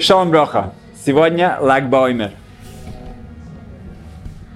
Шалом 0.00 0.30
Броха. 0.30 0.74
Сегодня 1.04 1.58
Баоймер. 1.88 2.30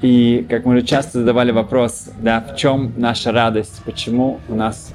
И, 0.00 0.46
как 0.48 0.64
мы 0.64 0.76
уже 0.76 0.86
часто 0.86 1.18
задавали 1.18 1.50
вопрос, 1.50 2.10
да, 2.20 2.40
в 2.40 2.56
чем 2.56 2.92
наша 2.96 3.32
радость, 3.32 3.82
почему 3.84 4.38
у 4.48 4.54
нас 4.54 4.92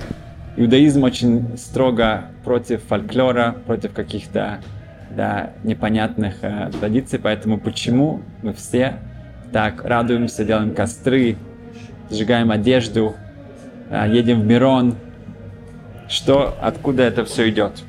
иудаизм 0.55 1.03
очень 1.03 1.57
строго 1.57 2.25
против 2.45 2.81
фольклора, 2.83 3.57
против 3.65 3.91
каких-то 3.91 4.61
да, 5.09 5.51
непонятных 5.63 6.35
э, 6.41 6.71
традиций, 6.79 7.19
поэтому 7.19 7.59
почему 7.59 8.21
мы 8.41 8.53
все 8.53 8.99
так 9.51 9.83
радуемся, 9.83 10.45
делаем 10.45 10.73
костры, 10.73 11.35
сжигаем 12.09 12.51
одежду, 12.51 13.15
э, 13.89 14.05
едем 14.09 14.41
в 14.41 14.45
Мирон, 14.45 14.95
что, 16.07 16.57
откуда 16.61 17.03
это 17.03 17.25
все 17.25 17.49
идет? 17.49 17.83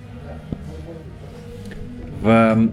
В, 2.21 2.71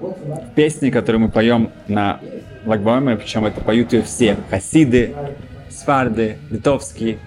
в 0.00 0.54
песне, 0.54 0.90
которую 0.90 1.22
мы 1.22 1.28
поем 1.30 1.70
на 1.88 2.20
Лагбаоме, 2.66 3.16
причем 3.16 3.46
это 3.46 3.60
поют 3.60 3.92
ее 3.92 4.02
все, 4.02 4.36
хасиды, 4.50 5.14
сфарды, 5.70 6.38
литовские, 6.50 7.18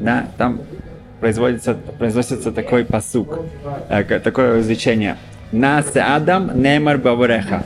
да, 0.00 0.26
там 0.36 0.60
производится, 1.20 1.74
произносится 1.74 2.52
такой 2.52 2.84
посук, 2.84 3.40
э, 3.88 4.02
такое 4.18 4.60
изречение. 4.60 5.16
Нас 5.52 5.92
Адам 5.94 6.60
немар 6.60 6.98
бавуреха. 6.98 7.64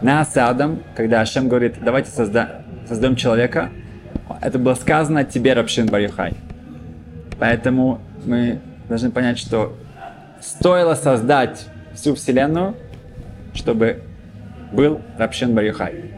Нас 0.00 0.36
Адам, 0.36 0.78
когда 0.94 1.20
Ашем 1.20 1.48
говорит, 1.48 1.74
давайте 1.82 2.10
созда 2.10 2.62
создаем 2.88 3.16
человека, 3.16 3.70
это 4.40 4.58
было 4.58 4.74
сказано 4.74 5.24
тебе, 5.24 5.52
Рабшин 5.54 5.86
Барюхай. 5.86 6.34
Поэтому 7.38 8.00
мы 8.24 8.60
должны 8.88 9.10
понять, 9.10 9.38
что 9.38 9.76
стоило 10.40 10.94
создать 10.94 11.66
всю 11.96 12.14
Вселенную, 12.14 12.74
чтобы 13.54 14.02
был 14.72 15.00
Рабшин 15.18 15.54
Барюхай. 15.54 16.12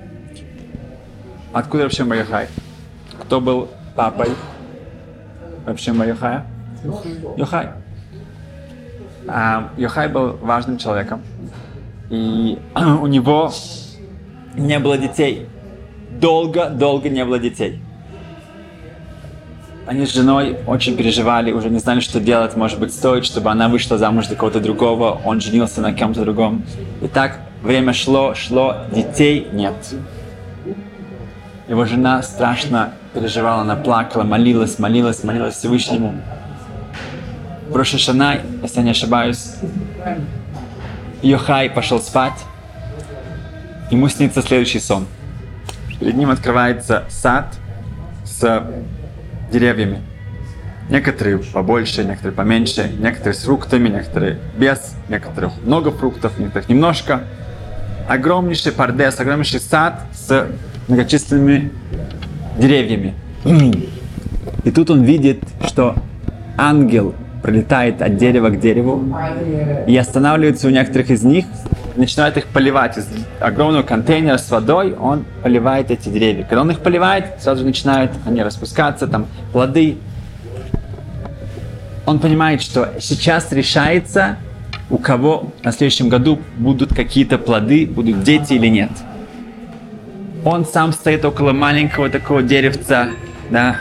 Откуда 1.53 1.85
Рабшин 1.85 2.09
Барюхай? 2.09 2.48
Кто 3.23 3.41
был 3.41 3.69
папой 3.95 4.29
Рабшин 5.65 5.97
Барюхая? 5.98 6.45
Йохай. 7.37 7.69
А, 9.27 9.70
Йохай 9.77 10.09
был 10.09 10.37
важным 10.37 10.79
человеком, 10.79 11.23
и 12.11 12.59
у 12.75 13.07
него 13.07 13.51
не 14.55 14.79
было 14.79 14.98
детей. 14.98 15.48
Долго-долго 16.20 17.09
не 17.09 17.25
было 17.25 17.39
детей. 17.39 17.81
Они 19.89 20.05
с 20.05 20.12
женой 20.12 20.58
очень 20.67 20.98
переживали, 20.98 21.50
уже 21.50 21.70
не 21.70 21.78
знали, 21.78 22.00
что 22.00 22.20
делать, 22.20 22.55
может 22.56 22.78
быть, 22.78 22.92
стоит, 22.92 23.25
чтобы 23.25 23.50
она 23.50 23.70
вышла 23.70 23.97
замуж 23.97 24.28
за 24.28 24.36
кого-то 24.36 24.61
другого, 24.61 25.19
он 25.25 25.41
женился 25.41 25.80
на 25.80 25.95
ком-то 25.95 26.20
другом. 26.20 26.62
И 27.00 27.08
так 27.08 27.41
время 27.62 27.95
шло, 27.95 28.34
шло, 28.34 28.77
детей 28.92 29.48
нет. 29.50 29.72
Его 31.69 31.86
жена 31.86 32.22
страшно 32.22 32.92
переживала, 33.14 33.62
она 33.62 33.77
плакала, 33.77 34.25
молилась, 34.25 34.78
молилась, 34.78 35.25
молилась 35.25 35.55
Всевышнему. 35.55 36.20
В 37.70 37.75
Рошашана, 37.75 38.41
если 38.62 38.80
я 38.80 38.83
не 38.83 38.91
ошибаюсь, 38.91 39.55
Йохай 41.23 41.70
пошел 41.70 41.98
спать, 41.98 42.45
ему 43.91 44.11
снится 44.11 44.42
следующий 44.42 44.80
сон. 44.80 45.06
Перед 45.98 46.14
ним 46.14 46.28
открывается 46.28 47.05
сад 47.08 47.55
с 48.27 48.62
деревьями. 49.51 50.03
Некоторые 50.89 51.39
побольше, 51.39 52.05
некоторые 52.05 52.35
поменьше, 52.35 52.91
некоторые 52.99 53.35
с 53.35 53.43
фруктами, 53.43 53.89
некоторые 53.89 54.39
без, 54.57 54.95
некоторых 55.09 55.53
много 55.65 55.91
фруктов, 55.91 56.39
некоторых 56.39 56.69
немножко. 56.69 57.25
Огромнейший 58.09 58.73
пардес, 58.73 59.21
огромнейший 59.21 59.61
сад 59.61 60.07
с 60.15 60.47
многочисленными 60.89 61.71
деревьями. 62.59 63.15
И 64.64 64.70
тут 64.70 64.91
он 64.91 65.03
видит, 65.03 65.42
что 65.67 65.95
ангел 66.57 67.14
пролетает 67.42 68.03
от 68.03 68.17
дерева 68.17 68.48
к 68.48 68.58
дереву 68.58 69.05
и 69.87 69.97
останавливается 69.97 70.67
у 70.69 70.70
некоторых 70.70 71.11
из 71.11 71.23
них, 71.23 71.45
начинает 71.98 72.36
их 72.36 72.47
поливать 72.47 72.97
из 72.97 73.09
огромного 73.41 73.83
контейнера 73.83 74.39
с 74.39 74.51
водой, 74.51 74.95
он 74.95 75.25
поливает 75.42 75.91
эти 75.91 76.09
деревья. 76.09 76.45
Когда 76.45 76.63
он 76.63 76.70
их 76.70 76.81
поливает, 76.81 77.41
сразу 77.41 77.64
начинают 77.64 78.13
они 78.27 78.42
распускаться, 78.42 79.07
там 79.07 79.27
плоды. 79.53 79.98
Он 82.07 82.20
понимает, 82.20 82.63
что 82.63 82.95
сейчас 83.01 83.53
решается, 83.53 84.37
у 84.89 84.98
кого 84.98 85.53
на 85.63 85.73
следующем 85.73 86.08
году 86.08 86.39
будут 86.57 86.95
какие-то 86.95 87.37
плоды, 87.37 87.87
будут 87.87 88.23
дети 88.23 88.55
или 88.55 88.69
нет. 88.69 88.91
Он 90.45 90.64
сам 90.64 90.92
стоит 90.92 91.25
около 91.25 91.53
маленького 91.53 92.08
такого 92.08 92.42
деревца, 92.42 93.08
да, 93.51 93.77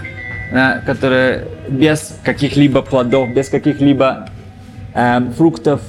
да, 0.52 0.82
которое 0.86 1.46
без 1.70 2.16
каких-либо 2.24 2.82
плодов, 2.82 3.30
без 3.30 3.50
каких-либо 3.50 4.30
э, 4.94 5.22
фруктов. 5.38 5.82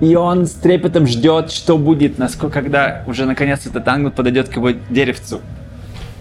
И 0.00 0.14
он 0.14 0.46
с 0.46 0.52
трепетом 0.52 1.06
ждет, 1.06 1.50
что 1.50 1.76
будет, 1.76 2.18
насколько, 2.18 2.60
когда 2.60 3.02
уже 3.06 3.24
наконец 3.24 3.66
этот 3.66 3.86
ангел 3.88 4.10
подойдет 4.10 4.48
к 4.48 4.56
его 4.56 4.70
деревцу. 4.90 5.40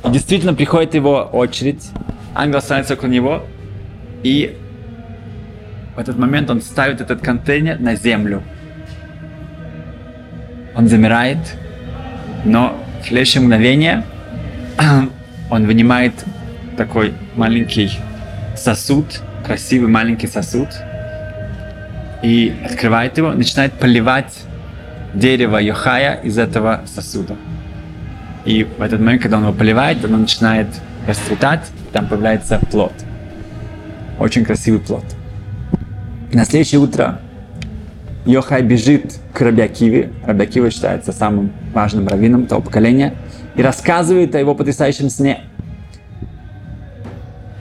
И 0.03 0.09
действительно 0.09 0.53
приходит 0.53 0.95
его 0.95 1.29
очередь, 1.31 1.89
ангел 2.33 2.61
становится 2.61 2.95
около 2.95 3.09
него, 3.09 3.43
и 4.23 4.57
в 5.95 5.99
этот 5.99 6.17
момент 6.17 6.49
он 6.49 6.61
ставит 6.61 7.01
этот 7.01 7.21
контейнер 7.21 7.79
на 7.79 7.95
землю. 7.95 8.41
Он 10.75 10.87
замирает, 10.87 11.37
но 12.45 12.75
в 13.01 13.07
следующее 13.07 13.41
мгновение 13.41 14.03
он 15.51 15.65
вынимает 15.65 16.13
такой 16.77 17.13
маленький 17.35 17.91
сосуд, 18.55 19.21
красивый 19.45 19.89
маленький 19.89 20.27
сосуд, 20.27 20.69
и 22.27 22.53
открывает 22.65 23.17
его, 23.17 23.31
начинает 23.31 23.71
поливать 23.71 24.33
дерево 25.13 25.59
Йохая 25.59 26.15
из 26.15 26.37
этого 26.37 26.81
сосуда. 26.85 27.37
И 28.43 28.65
в 28.65 28.81
этот 28.81 28.99
момент, 28.99 29.21
когда 29.21 29.37
он 29.37 29.43
его 29.43 29.53
поливает, 29.53 30.03
оно 30.03 30.17
начинает 30.17 30.67
расцветать, 31.07 31.61
там 31.93 32.05
появляется 32.09 32.59
плод. 32.69 32.91
Очень 34.19 34.43
красивый 34.43 34.81
плод. 34.81 35.05
На 36.33 36.43
следующее 36.43 36.81
утро 36.81 37.21
Йохай 38.25 38.61
бежит 38.61 39.19
к 39.31 39.39
Рабиакиве. 39.39 40.11
Рабиакива 40.25 40.69
считается 40.69 41.13
самым 41.13 41.53
важным 41.73 42.09
раввином 42.09 42.45
того 42.45 42.61
поколения. 42.61 43.13
И 43.55 43.61
рассказывает 43.61 44.35
о 44.35 44.39
его 44.39 44.53
потрясающем 44.53 45.09
сне. 45.09 45.43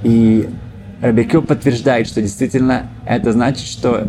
И 0.03 0.49
Рабекю 1.01 1.43
подтверждает, 1.43 2.09
что 2.09 2.21
действительно 2.21 2.89
это 3.07 3.33
значит, 3.33 3.69
что 3.69 4.09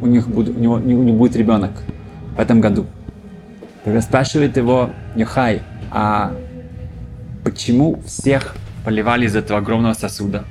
у 0.00 0.06
них, 0.06 0.28
будет, 0.28 0.56
у 0.56 0.60
него, 0.60 0.74
у 0.74 0.78
него 0.78 1.16
будет 1.16 1.36
ребенок 1.36 1.70
в 2.36 2.40
этом 2.40 2.60
году. 2.60 2.86
Тогда 3.84 4.00
спрашивает 4.00 4.56
его 4.56 4.90
Нюхай, 5.14 5.62
а 5.90 6.32
почему 7.44 8.00
всех 8.06 8.54
поливали 8.84 9.26
из 9.26 9.36
этого 9.36 9.58
огромного 9.58 9.94
сосуда? 9.94 10.44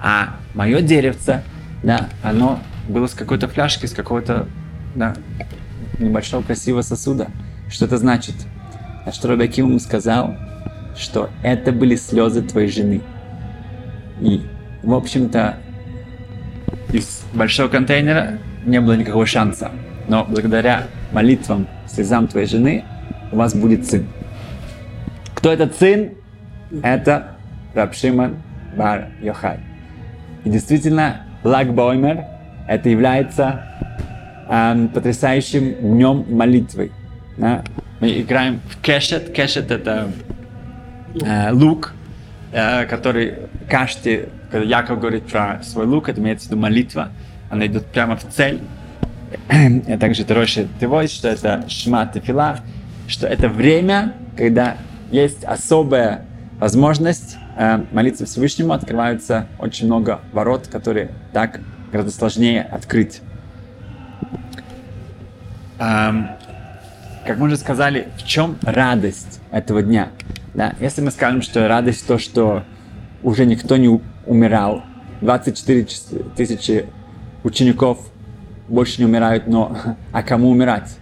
А 0.00 0.36
мое 0.54 0.82
деревце, 0.82 1.42
да, 1.82 2.08
оно 2.22 2.60
было 2.88 3.06
с 3.06 3.14
какой-то 3.14 3.48
фляжки, 3.48 3.86
с 3.86 3.92
какого-то 3.92 4.46
да, 4.94 5.14
небольшого 5.98 6.42
красивого 6.42 6.82
сосуда. 6.82 7.28
Что 7.68 7.86
это 7.86 7.98
значит? 7.98 8.34
А 9.04 9.12
что 9.12 9.28
Рабаким 9.28 9.68
ему 9.68 9.78
сказал, 9.78 10.36
что 10.96 11.30
это 11.42 11.72
были 11.72 11.96
слезы 11.96 12.42
твоей 12.42 12.68
жены. 12.68 13.00
И, 14.20 14.42
в 14.82 14.94
общем-то, 14.94 15.56
из 16.92 17.22
большого 17.34 17.68
контейнера 17.68 18.38
не 18.66 18.80
было 18.80 18.94
никакого 18.94 19.24
шанса. 19.24 19.70
Но 20.08 20.24
благодаря 20.24 20.84
молитвам, 21.12 21.66
слезам 21.86 22.26
твоей 22.28 22.46
жены 22.46 22.84
у 23.32 23.36
вас 23.36 23.54
будет 23.54 23.86
сын. 23.86 24.06
Кто 25.34 25.52
этот 25.52 25.74
сын? 25.76 26.10
Это 26.82 27.36
Рабшиман 27.74 28.36
Бар 28.76 29.08
Йохай. 29.22 29.60
И 30.44 30.50
действительно, 30.50 31.22
Лагбоймер 31.44 32.24
это 32.68 32.88
является 32.88 33.62
э, 34.48 34.88
потрясающим 34.92 35.74
днем 35.74 36.26
молитвы. 36.28 36.90
Да? 37.36 37.62
Мы 38.00 38.20
играем 38.20 38.60
в 38.68 38.80
кешет. 38.80 39.32
Кешет 39.32 39.70
это 39.70 40.10
э, 41.22 41.52
лук, 41.52 41.94
э, 42.52 42.86
который 42.86 43.34
каждый, 43.68 44.28
когда 44.50 44.66
Яков 44.66 45.00
говорит 45.00 45.26
про 45.26 45.60
свой 45.62 45.86
лук, 45.86 46.08
это 46.08 46.20
имеется 46.20 46.48
в 46.48 46.50
виду 46.50 46.60
молитва, 46.60 47.10
она 47.50 47.66
идет 47.66 47.86
прямо 47.86 48.16
в 48.16 48.24
цель. 48.28 48.60
А 49.88 49.98
также 49.98 50.24
Тороши 50.24 50.68
Тевой, 50.80 51.08
что 51.08 51.28
это 51.28 51.64
Шма 51.68 52.06
Тефила, 52.06 52.60
что 53.08 53.26
это 53.26 53.48
время, 53.48 54.14
когда 54.36 54.76
есть 55.10 55.44
особая 55.44 56.24
возможность 56.58 57.36
э, 57.56 57.84
молиться 57.92 58.26
Всевышнему, 58.26 58.72
открываются 58.72 59.46
очень 59.58 59.86
много 59.86 60.20
ворот, 60.32 60.68
которые 60.68 61.10
так 61.32 61.60
гораздо 61.90 62.12
сложнее 62.12 62.62
открыть. 62.62 63.20
эм, 65.78 66.28
как 67.26 67.38
мы 67.38 67.46
уже 67.46 67.56
сказали, 67.56 68.08
в 68.16 68.24
чем 68.24 68.56
радость 68.62 69.40
этого 69.50 69.82
дня? 69.82 70.08
Да? 70.54 70.74
Если 70.80 71.02
мы 71.02 71.10
скажем, 71.10 71.42
что 71.42 71.66
радость 71.68 72.06
то, 72.06 72.18
что 72.18 72.64
уже 73.22 73.44
никто 73.44 73.76
не 73.76 74.00
умирал, 74.26 74.82
24 75.20 75.86
тысячи 76.36 76.86
учеников 77.44 77.98
больше 78.68 78.98
не 78.98 79.06
умирают, 79.06 79.46
но 79.46 79.76
а 80.12 80.22
кому 80.22 80.50
умирать? 80.50 80.96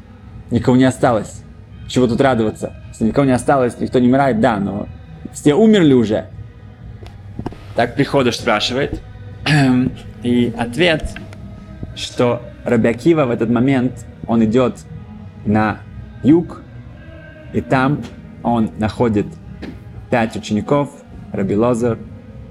Никого 0.51 0.77
не 0.77 0.85
осталось. 0.85 1.43
Чего 1.89 2.07
тут 2.07 2.21
радоваться? 2.21 2.75
Если 2.89 3.05
никого 3.05 3.27
не 3.27 3.33
осталось, 3.33 3.79
никто 3.81 3.99
не 3.99 4.09
умирает, 4.09 4.41
да, 4.41 4.59
но 4.59 4.89
все 5.33 5.55
умерли 5.55 5.93
уже. 5.93 6.27
Так 7.75 7.95
приходишь 7.97 8.37
спрашивает. 8.37 9.01
И 10.23 10.55
ответ, 10.57 11.15
что 11.97 12.43
Рабиакива 12.65 13.27
в 13.27 13.31
этот 13.31 13.51
момент, 13.51 14.07
он 14.27 14.43
идет 14.45 14.79
на 15.45 15.81
юг, 16.23 16.63
и 17.53 17.61
там 17.61 18.03
он 18.43 18.71
находит 18.79 19.27
пять 20.11 20.35
учеников, 20.35 20.91
Раби 21.33 21.55
Лозер, 21.55 21.99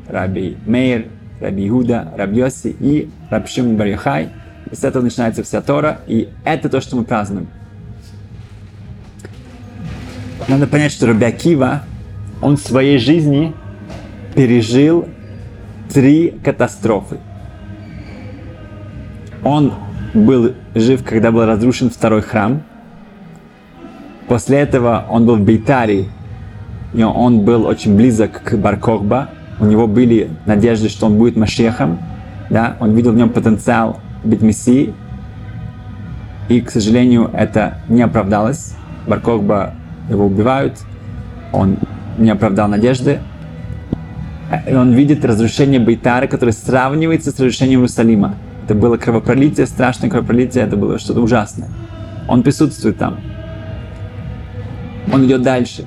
Раби 0.08 0.58
Мейр, 0.66 1.08
Раби 1.40 1.68
Иуда, 1.70 2.14
Раби 2.18 2.40
Йоси 2.40 2.76
и 2.80 3.10
Раби 3.30 3.48
Шимон 3.48 3.76
Барьяхай. 3.78 4.30
И 4.72 4.76
с 4.76 4.84
этого 4.84 5.04
начинается 5.04 5.44
вся 5.44 5.62
Тора, 5.62 6.00
и 6.08 6.30
это 6.46 6.70
то, 6.70 6.82
что 6.82 6.96
мы 6.96 7.04
празднуем. 7.04 7.48
Надо 10.48 10.68
понять, 10.68 10.92
что 10.92 11.08
Раби 11.08 11.26
Акива, 11.26 11.84
он 12.42 12.58
в 12.58 12.62
своей 12.62 12.98
жизни 12.98 13.54
пережил 14.36 15.08
три 15.94 16.32
катастрофы. 16.44 17.20
Он 19.44 19.74
был 20.14 20.54
жив, 20.76 21.04
когда 21.04 21.32
был 21.32 21.46
разрушен 21.46 21.90
второй 21.90 22.22
храм. 22.22 22.64
После 24.28 24.60
этого 24.60 25.06
он 25.10 25.26
был 25.26 25.36
в 25.36 25.42
Бейтаре, 25.42 26.08
и 26.94 27.04
он 27.04 27.42
был 27.42 27.66
очень 27.66 27.96
близок 27.96 28.42
к 28.44 28.56
Баркохба. 28.56 29.30
У 29.60 29.66
него 29.66 29.88
были 29.88 30.30
надежды, 30.46 30.90
что 30.90 31.06
он 31.06 31.18
будет 31.18 31.36
Машехом. 31.36 32.00
Да? 32.50 32.76
Он 32.80 32.94
видел 32.94 33.12
в 33.12 33.16
нем 33.16 33.30
потенциал 33.30 34.00
быть 34.24 34.42
Мессией. 34.42 34.94
И, 36.50 36.60
к 36.62 36.70
сожалению, 36.70 37.30
это 37.34 37.78
не 37.88 38.02
оправдалось. 38.02 38.76
Баркохба 39.08 39.74
его 40.10 40.26
убивают. 40.26 40.80
Он 41.52 41.78
не 42.18 42.30
оправдал 42.30 42.68
надежды. 42.68 43.20
И 44.68 44.74
он 44.74 44.94
видит 44.94 45.26
разрушение 45.26 45.80
Бейтара, 45.80 46.28
которое 46.28 46.52
сравнивается 46.52 47.32
с 47.32 47.36
разрушением 47.36 47.80
Иерусалима. 47.80 48.36
Это 48.66 48.76
было 48.76 48.98
кровопролитие, 48.98 49.66
страшное 49.66 50.10
кровопролитие, 50.10 50.64
это 50.64 50.78
было 50.78 51.00
что-то 51.00 51.22
ужасное. 51.22 51.70
Он 52.28 52.44
присутствует 52.44 52.98
там. 52.98 53.20
Он 55.12 55.26
идет 55.26 55.42
дальше. 55.42 55.86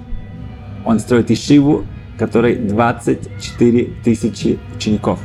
Он 0.84 0.98
строит 0.98 1.30
Ишиву, 1.30 1.84
которой 2.18 2.56
24 2.56 3.84
тысячи 4.04 4.58
учеников. 4.74 5.20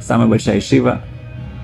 Самая 0.00 0.28
большая 0.28 0.58
Ишива, 0.58 1.02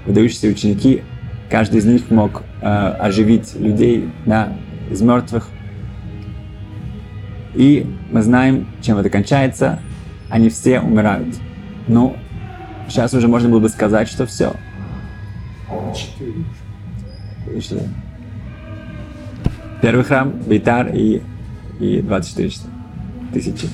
выдающиеся 0.06 0.48
ученики. 0.48 1.02
Каждый 1.50 1.78
из 1.78 1.84
них 1.84 2.10
мог 2.10 2.42
э, 2.60 2.66
оживить 2.66 3.54
людей 3.54 4.08
да, 4.26 4.52
из 4.90 5.00
мертвых. 5.00 5.48
И 7.54 7.86
мы 8.10 8.22
знаем, 8.22 8.68
чем 8.80 8.98
это 8.98 9.10
кончается. 9.10 9.80
Они 10.28 10.50
все 10.50 10.80
умирают. 10.80 11.34
Ну, 11.86 12.16
сейчас 12.88 13.14
уже 13.14 13.28
можно 13.28 13.48
было 13.48 13.60
бы 13.60 13.68
сказать, 13.68 14.08
что 14.08 14.26
все. 14.26 14.54
Первый 19.80 20.04
храм, 20.04 20.30
Бейтар 20.30 20.88
и, 20.94 21.22
и 21.80 22.00
24 22.02 22.50
тысячи. 23.32 23.68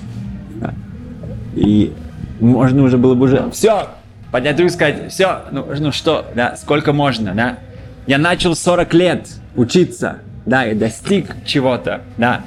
И 1.55 1.93
можно 2.41 2.83
уже 2.83 2.99
было 2.99 3.15
бы 3.15 3.27
уже 3.27 3.51
все, 3.51 3.89
поднять 4.31 4.59
руку 4.59 4.67
и 4.67 4.75
сказать, 4.75 5.13
все, 5.13 5.43
ну, 5.53 5.67
ну 5.79 5.93
что, 5.93 6.27
да, 6.35 6.57
сколько 6.57 6.93
можно, 6.93 7.35
да. 7.35 7.59
Я 8.07 8.19
начал 8.19 8.55
40 8.55 8.95
лет 8.95 9.29
учиться, 9.57 10.19
да, 10.45 10.67
и 10.67 10.75
достиг 10.75 11.37
чего-то, 11.45 12.03
да. 12.19 12.43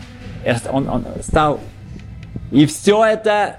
Он, 0.72 0.88
он 0.90 1.06
стал... 1.22 1.60
И 2.52 2.66
все 2.66 3.04
это 3.04 3.58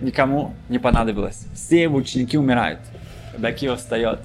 никому 0.00 0.54
не 0.68 0.78
понадобилось. 0.78 1.46
Все 1.54 1.82
его 1.82 1.98
ученики 1.98 2.36
умирают. 2.36 2.80
Бакио 3.38 3.76
встает 3.76 4.20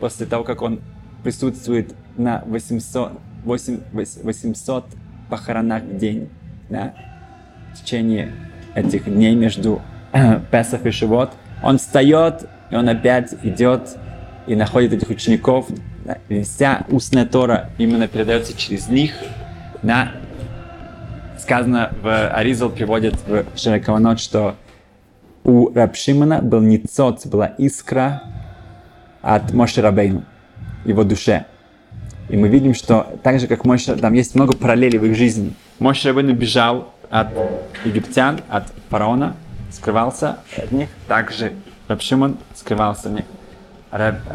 после 0.00 0.26
того, 0.26 0.44
как 0.44 0.62
он 0.62 0.80
присутствует 1.22 1.94
на 2.16 2.42
800, 2.46 3.12
8, 3.44 3.80
800 3.92 4.86
похоронах 5.28 5.82
в 5.82 5.96
день, 5.96 6.28
да, 6.68 6.94
в 7.72 7.82
течение 7.82 8.32
этих 8.76 9.06
дней 9.06 9.34
между 9.34 9.82
э, 10.12 10.38
Песах 10.50 10.86
и 10.86 10.90
Шивот, 10.90 11.32
он 11.62 11.78
встает, 11.78 12.48
и 12.70 12.76
он 12.76 12.88
опять 12.88 13.34
идет 13.42 13.96
и 14.46 14.54
находит 14.54 14.92
этих 14.92 15.08
учеников. 15.10 15.66
И 16.28 16.42
вся 16.42 16.84
устная 16.88 17.26
Тора 17.26 17.70
именно 17.78 18.06
передается 18.06 18.56
через 18.56 18.88
них. 18.88 19.14
Да. 19.82 20.12
Сказано 21.38 21.90
в 22.02 22.28
Аризал 22.28 22.70
приводит 22.70 23.14
в 23.26 23.44
Шерекаванот, 23.56 24.20
что 24.20 24.54
у 25.44 25.72
Рабшимана 25.72 26.40
был 26.42 26.60
ницот, 26.60 27.26
была 27.26 27.46
искра 27.46 28.22
от 29.22 29.52
Моше 29.52 29.80
Рабейну, 29.80 30.24
его 30.84 31.04
душе. 31.04 31.46
И 32.28 32.36
мы 32.36 32.48
видим, 32.48 32.74
что 32.74 33.18
так 33.22 33.38
же, 33.38 33.46
как 33.46 33.64
Моше, 33.64 33.94
там 33.96 34.12
есть 34.12 34.34
много 34.34 34.56
параллелей 34.56 34.98
в 34.98 35.04
их 35.04 35.16
жизни. 35.16 35.54
Моше 35.78 36.08
Рабейну 36.08 36.34
бежал 36.34 36.92
от 37.20 37.28
египтян, 37.84 38.40
от 38.48 38.64
фараона, 38.90 39.36
скрывался 39.70 40.36
от 40.56 40.70
них. 40.70 40.88
Также 41.08 41.52
Рабшимон 41.88 42.36
скрывался 42.54 43.08
от 43.08 43.14
них. 43.14 43.24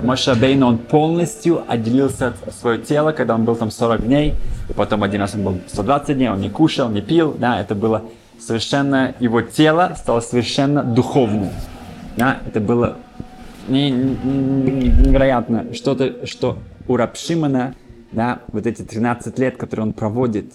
Моше 0.01 0.31
Рабейну, 0.31 0.65
он 0.65 0.77
полностью 0.79 1.63
отделился 1.67 2.29
от 2.29 2.55
своего 2.55 2.83
тела, 2.83 3.11
когда 3.11 3.35
он 3.35 3.43
был 3.43 3.55
там 3.55 3.69
40 3.69 4.05
дней, 4.07 4.33
и 4.69 4.73
потом 4.73 5.03
один 5.03 5.21
раз 5.21 5.35
он 5.35 5.43
был 5.43 5.59
120 5.67 6.17
дней, 6.17 6.29
он 6.29 6.41
не 6.41 6.49
кушал, 6.49 6.89
не 6.89 7.01
пил, 7.01 7.35
да, 7.37 7.61
это 7.61 7.75
было 7.75 8.05
совершенно, 8.39 9.13
его 9.19 9.41
тело 9.41 9.93
стало 9.95 10.21
совершенно 10.21 10.83
духовным. 10.83 11.49
Да, 12.17 12.39
это 12.47 12.59
было 12.59 12.97
невероятно. 13.67 15.65
Что-то, 15.75 16.25
что 16.25 16.57
у 16.87 16.95
Рабшимана, 16.95 17.75
да, 18.11 18.39
вот 18.47 18.65
эти 18.65 18.81
13 18.81 19.37
лет, 19.37 19.57
которые 19.57 19.85
он 19.85 19.93
проводит 19.93 20.45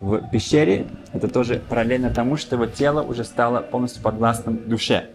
в 0.00 0.28
пещере, 0.30 0.86
это 1.12 1.28
тоже 1.28 1.62
параллельно 1.68 2.10
тому, 2.10 2.36
что 2.36 2.56
его 2.56 2.66
тело 2.66 3.02
уже 3.02 3.24
стало 3.24 3.60
полностью 3.60 4.02
подвластным 4.02 4.68
душе. 4.68 5.10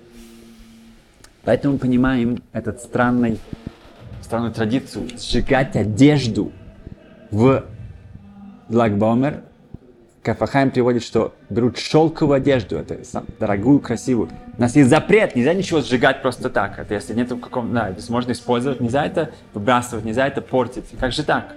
Поэтому 1.43 1.73
мы 1.73 1.79
понимаем 1.79 2.41
этот 2.53 2.81
странный, 2.81 3.39
странную 4.21 4.53
традицию 4.53 5.07
сжигать 5.17 5.75
одежду 5.75 6.51
в 7.31 7.65
Лагбомер, 8.69 9.43
Кафахайм 10.21 10.69
приводит, 10.69 11.03
что 11.03 11.33
берут 11.49 11.77
шелковую 11.77 12.35
одежду, 12.35 12.75
это 12.75 12.99
дорогую, 13.39 13.79
красивую. 13.79 14.29
У 14.57 14.61
нас 14.61 14.75
есть 14.75 14.89
запрет, 14.89 15.35
нельзя 15.35 15.53
ничего 15.53 15.81
сжигать 15.81 16.21
просто 16.21 16.49
так. 16.49 16.77
Это 16.77 16.93
если 16.93 17.13
нет 17.13 17.29
каком, 17.29 17.73
да, 17.73 17.91
то 17.91 18.11
можно 18.11 18.33
использовать, 18.33 18.81
нельзя 18.81 19.05
это 19.05 19.31
выбрасывать, 19.53 20.03
нельзя 20.03 20.27
это 20.27 20.41
портить. 20.41 20.85
Как 20.99 21.13
же 21.13 21.23
так? 21.23 21.55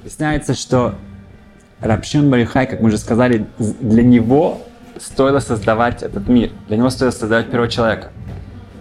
Объясняется, 0.00 0.54
что 0.54 0.94
Рабшин 1.80 2.30
Барихай, 2.30 2.66
как 2.66 2.80
мы 2.80 2.88
уже 2.88 2.98
сказали, 2.98 3.46
для 3.58 4.02
него 4.02 4.62
стоило 4.98 5.38
создавать 5.38 6.02
этот 6.02 6.28
мир. 6.28 6.50
Для 6.66 6.76
него 6.76 6.90
стоило 6.90 7.12
создавать 7.12 7.50
первого 7.50 7.68
человека. 7.68 8.10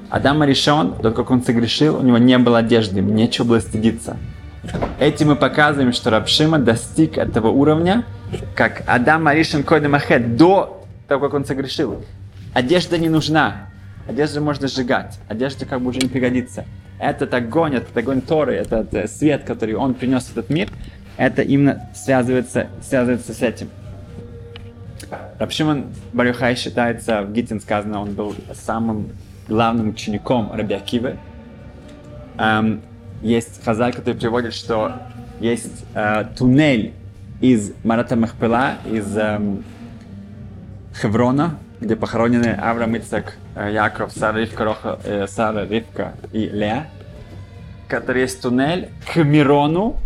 Адам 0.10 0.42
Аришон, 0.42 0.96
тот, 0.96 1.16
как 1.16 1.30
он 1.32 1.44
согрешил, 1.44 1.98
у 1.98 2.01
него 2.01 2.18
не 2.18 2.38
было 2.38 2.60
одежды, 2.60 3.01
нечего 3.01 3.46
было 3.46 3.60
стыдиться. 3.60 4.18
Этим 5.00 5.27
мы 5.27 5.36
показываем, 5.36 5.94
что 5.94 6.10
Рабшима 6.10 6.60
достиг 6.60 7.18
этого 7.18 7.50
уровня, 7.50 8.06
как 8.56 8.84
Адам 8.88 9.27
Аришин 9.27 9.63
Койда 9.63 9.89
Махет, 9.89 10.36
до 10.36 10.86
того, 11.08 11.25
как 11.25 11.36
он 11.36 11.46
согрешил. 11.46 12.04
Одежда 12.54 12.98
не 12.98 13.10
нужна. 13.10 13.70
Одежду 14.08 14.42
можно 14.42 14.68
сжигать. 14.68 15.20
Одежда 15.27 15.66
как 15.66 15.82
бы 15.82 15.89
уже 15.89 16.00
не 16.00 16.08
пригодится. 16.08 16.66
Этот 17.00 17.34
огонь, 17.34 17.75
этот 17.75 17.96
огонь 17.96 18.22
Торы, 18.22 18.56
этот 18.56 18.94
э, 18.94 19.08
свет, 19.08 19.44
который 19.44 19.75
он 19.75 19.94
принес 19.94 20.24
в 20.24 20.32
этот 20.32 20.50
мир, 20.50 20.70
это 21.18 21.42
именно 21.42 21.90
связывается, 21.94 22.68
связывается 22.82 23.34
с 23.34 23.42
этим. 23.42 23.70
Рабшиман 25.40 25.86
Барюхай 26.14 26.56
считается, 26.56 27.22
в 27.22 27.32
Гитин 27.32 27.60
сказано, 27.60 28.02
он 28.02 28.14
был 28.14 28.36
самым 28.54 29.10
главным 29.48 29.90
учеником 29.90 30.52
Рабиакивы. 30.52 31.18
Эм, 32.38 32.82
есть 33.22 33.64
хазаль, 33.64 33.94
который 33.94 34.16
приводит, 34.16 34.54
что 34.54 34.94
есть 35.40 35.86
э, 35.94 36.26
туннель 36.38 36.94
из 37.42 37.74
Марата 37.84 38.16
Махпела, 38.16 38.76
из 38.86 39.16
э, 39.16 39.40
Хеврона, 41.00 41.58
где 41.80 41.96
похоронены 41.96 42.58
Авраам, 42.60 42.98
Ицак, 42.98 43.38
э, 43.56 43.72
Яков, 43.74 44.12
Сара, 44.12 44.40
Ривка, 44.40 44.64
Роха, 44.66 45.00
э, 45.04 45.28
Сара, 45.28 45.66
Ривка 45.66 46.14
и 46.32 46.48
Леа. 46.48 46.88
который 47.88 48.24
есть 48.24 48.42
туннель 48.42 48.90
к 49.12 49.18
Мирону, 49.18 49.98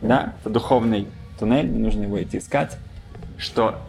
да, 0.00 0.34
это 0.40 0.50
духовный 0.50 1.08
туннель, 1.38 1.70
не 1.70 1.78
нужно 1.78 2.02
его 2.02 2.22
идти 2.22 2.38
искать, 2.38 2.76
что 3.38 3.80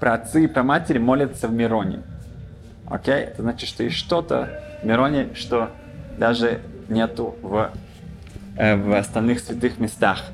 про 0.00 0.14
отцы 0.14 0.44
и 0.44 0.46
про 0.46 0.62
матери 0.62 0.98
молятся 0.98 1.48
в 1.48 1.52
Мироне. 1.52 2.00
Окей? 2.86 3.14
Это 3.24 3.42
значит, 3.42 3.68
что 3.68 3.82
есть 3.82 3.96
что-то 3.96 4.60
в 4.82 4.86
Мироне, 4.86 5.28
что 5.34 5.70
даже 6.18 6.60
нету 6.88 7.36
в, 7.42 7.70
э, 8.56 8.76
в 8.76 8.96
остальных 8.96 9.40
святых 9.40 9.78
местах. 9.78 10.24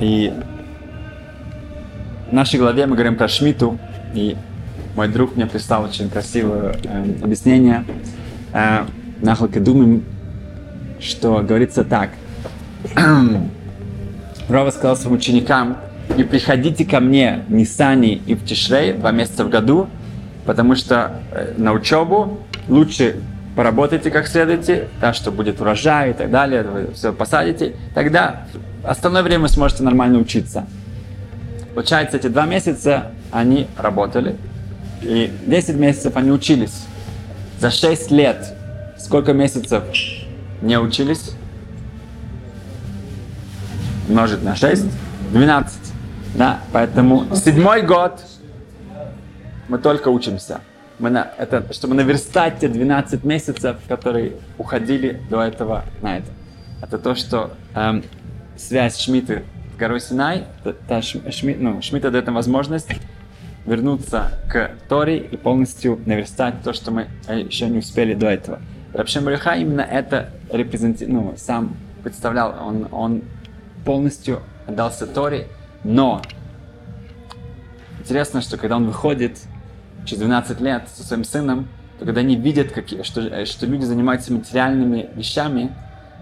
И 0.00 0.32
в 2.30 2.32
нашей 2.32 2.58
главе 2.58 2.86
мы 2.86 2.94
говорим 2.94 3.16
про 3.16 3.28
Шмиту, 3.28 3.78
и 4.14 4.36
мой 4.96 5.08
друг 5.08 5.36
мне 5.36 5.46
прислал 5.46 5.84
очень 5.84 6.10
красивое 6.10 6.76
э, 6.82 7.22
объяснение. 7.22 7.84
Э, 8.52 8.86
Нахалка 9.20 9.60
думаем, 9.60 10.04
что 11.04 11.40
говорится 11.42 11.84
так. 11.84 12.10
Рова 14.48 14.70
сказал 14.70 14.96
своим 14.96 15.16
ученикам, 15.16 15.78
не 16.16 16.24
приходите 16.24 16.84
ко 16.84 17.00
мне 17.00 17.44
в 17.48 17.52
Нисани 17.52 18.14
и 18.26 18.34
в 18.34 18.44
Тишрей 18.44 18.92
два 18.92 19.10
месяца 19.10 19.44
в 19.44 19.48
году, 19.48 19.88
потому 20.44 20.74
что 20.76 21.22
э, 21.32 21.54
на 21.56 21.72
учебу 21.72 22.40
лучше 22.68 23.16
поработайте 23.56 24.10
как 24.10 24.26
следуете, 24.26 24.88
так 25.00 25.14
что 25.14 25.30
будет 25.30 25.60
урожай 25.60 26.10
и 26.10 26.12
так 26.12 26.30
далее, 26.30 26.62
вы 26.62 26.92
все 26.92 27.12
посадите, 27.12 27.74
тогда 27.94 28.46
остальное 28.82 29.22
время 29.22 29.42
вы 29.42 29.48
сможете 29.48 29.82
нормально 29.82 30.18
учиться. 30.18 30.66
Получается, 31.74 32.16
эти 32.16 32.26
два 32.26 32.46
месяца 32.46 33.12
они 33.32 33.66
работали, 33.76 34.36
и 35.02 35.30
10 35.46 35.76
месяцев 35.76 36.16
они 36.16 36.30
учились. 36.30 36.84
За 37.60 37.70
6 37.70 38.10
лет 38.10 38.54
сколько 38.98 39.32
месяцев 39.32 39.82
не 40.64 40.78
учились? 40.78 41.32
Умножить 44.08 44.42
на 44.42 44.56
6, 44.56 44.84
12. 45.32 45.92
Да, 46.34 46.60
поэтому 46.72 47.26
седьмой 47.36 47.82
год 47.82 48.20
мы 49.68 49.78
только 49.78 50.08
учимся. 50.08 50.60
Мы 50.98 51.10
на, 51.10 51.32
это, 51.38 51.72
чтобы 51.72 51.94
наверстать 51.94 52.60
те 52.60 52.68
12 52.68 53.24
месяцев, 53.24 53.76
которые 53.88 54.34
уходили 54.58 55.20
до 55.28 55.42
этого 55.42 55.84
на 56.02 56.18
это. 56.18 56.26
Это 56.82 56.98
то, 56.98 57.14
что 57.14 57.52
эм, 57.74 58.04
связь 58.56 58.98
Шмиты 58.98 59.44
с 59.74 59.76
горой 59.76 60.00
Синай, 60.00 60.44
та, 60.62 60.72
та 60.72 61.02
Шми, 61.02 61.56
ну, 61.58 61.82
Шмита 61.82 62.10
дает 62.10 62.26
нам 62.26 62.36
возможность 62.36 62.88
вернуться 63.66 64.38
к 64.50 64.72
Торе 64.88 65.18
и 65.18 65.36
полностью 65.36 66.00
наверстать 66.06 66.62
то, 66.62 66.72
что 66.72 66.90
мы 66.90 67.08
э, 67.26 67.40
еще 67.40 67.68
не 67.68 67.78
успели 67.78 68.14
до 68.14 68.26
этого. 68.26 68.60
Рабшем 68.94 69.24
Бариха 69.24 69.56
именно 69.56 69.80
это 69.80 70.30
репрезентировал, 70.52 71.22
ну, 71.22 71.34
сам 71.36 71.76
представлял, 72.04 72.54
он, 72.64 72.88
он 72.92 73.22
полностью 73.84 74.40
отдался 74.68 75.08
Торе, 75.08 75.48
но 75.82 76.22
интересно, 77.98 78.40
что 78.40 78.56
когда 78.56 78.76
он 78.76 78.86
выходит 78.86 79.40
через 80.06 80.20
12 80.20 80.60
лет 80.60 80.84
со 80.94 81.02
своим 81.02 81.24
сыном, 81.24 81.68
то 81.98 82.04
когда 82.04 82.20
они 82.20 82.36
видят, 82.36 82.70
какие, 82.70 83.02
что, 83.02 83.20
э, 83.20 83.46
что 83.46 83.66
люди 83.66 83.84
занимаются 83.84 84.32
материальными 84.32 85.08
вещами, 85.16 85.72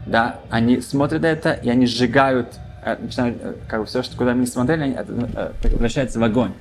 да, 0.06 0.40
они 0.48 0.80
смотрят 0.80 1.24
это 1.24 1.52
и 1.52 1.68
они 1.68 1.86
сжигают, 1.86 2.54
э, 2.84 2.96
начинают, 2.98 3.36
э, 3.42 3.54
как 3.68 3.80
бы 3.80 3.86
все, 3.86 4.02
что 4.02 4.16
куда 4.16 4.30
они 4.30 4.46
смотрели, 4.46 4.82
они, 4.82 4.94
это 4.94 5.52
превращается 5.60 6.18
в 6.18 6.22
огонь. 6.22 6.54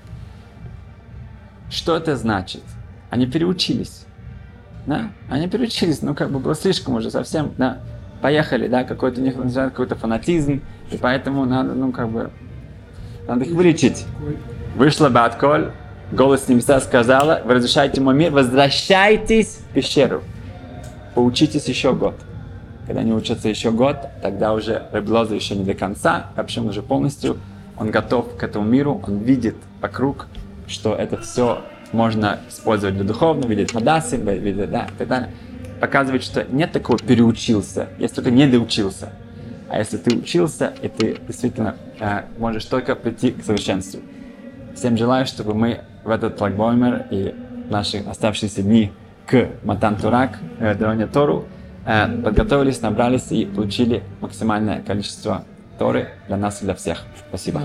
Что 1.69 1.95
это 1.95 2.17
значит? 2.17 2.63
Они 3.09 3.27
переучились. 3.27 4.05
Да? 4.85 5.11
Они 5.29 5.47
переучились, 5.47 6.01
ну 6.01 6.15
как 6.15 6.31
бы 6.31 6.39
было 6.39 6.55
слишком 6.55 6.95
уже 6.95 7.11
совсем, 7.11 7.51
да, 7.57 7.79
поехали, 8.21 8.67
да, 8.67 8.83
какой-то 8.83 9.21
у 9.21 9.23
них 9.23 9.35
какой-то 9.53 9.95
фанатизм, 9.95 10.61
и 10.91 10.97
поэтому 10.97 11.45
надо, 11.45 11.73
ну 11.73 11.91
как 11.91 12.09
бы, 12.09 12.31
надо 13.27 13.45
их 13.45 13.51
вылечить. 13.51 14.05
Вышла 14.75 15.09
Батколь, 15.09 15.71
голос 16.11 16.47
небеса 16.47 16.79
сказала, 16.79 17.41
вы 17.45 17.55
разрушаете 17.55 18.01
мой 18.01 18.15
мир, 18.15 18.31
возвращайтесь 18.31 19.59
в 19.69 19.73
пещеру. 19.73 20.23
Поучитесь 21.15 21.67
еще 21.67 21.93
год. 21.93 22.15
Когда 22.87 23.01
они 23.01 23.13
учатся 23.13 23.49
еще 23.49 23.71
год, 23.71 23.97
тогда 24.21 24.53
уже 24.53 24.83
Рабелоза 24.91 25.35
еще 25.35 25.55
не 25.55 25.63
до 25.63 25.73
конца, 25.73 26.31
вообще 26.35 26.61
уже 26.61 26.81
полностью, 26.81 27.37
он 27.77 27.91
готов 27.91 28.37
к 28.37 28.43
этому 28.43 28.65
миру, 28.65 29.01
он 29.05 29.19
видит 29.19 29.55
вокруг, 29.81 30.27
что 30.67 30.95
это 30.95 31.17
все 31.17 31.63
можно 31.91 32.39
использовать 32.49 32.95
для 32.95 33.03
духовного, 33.03 33.49
видеть 33.49 33.73
мадасы, 33.73 34.17
видеть, 34.17 34.69
да, 34.69 34.85
и 34.85 34.97
так 34.97 35.07
далее. 35.07 35.29
Показывает, 35.79 36.23
что 36.23 36.43
нет 36.43 36.71
такого 36.71 36.99
переучился, 36.99 37.87
есть 37.97 38.15
только 38.15 38.31
недоучился. 38.31 39.09
А 39.69 39.79
если 39.79 39.97
ты 39.97 40.15
учился, 40.15 40.73
и 40.81 40.89
ты 40.89 41.17
действительно 41.27 41.75
э, 41.99 42.23
можешь 42.37 42.65
только 42.65 42.95
прийти 42.95 43.31
к 43.31 43.43
совершенству. 43.43 44.01
Всем 44.75 44.97
желаю, 44.97 45.25
чтобы 45.25 45.53
мы 45.53 45.81
в 46.03 46.09
этот 46.09 46.39
лагбоймер 46.41 47.07
и 47.09 47.33
наши 47.69 47.99
оставшиеся 47.99 48.63
дни 48.63 48.91
к 49.25 49.49
Матан 49.63 49.95
Турак, 49.95 50.39
э, 50.59 51.07
Тору, 51.07 51.45
э, 51.85 52.21
подготовились, 52.21 52.81
набрались 52.81 53.31
и 53.31 53.45
получили 53.45 54.03
максимальное 54.19 54.81
количество 54.81 55.45
Торы 55.79 56.09
для 56.27 56.37
нас 56.37 56.61
и 56.61 56.65
для 56.65 56.75
всех. 56.75 57.03
Спасибо. 57.29 57.61